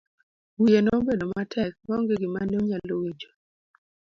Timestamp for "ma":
1.87-1.93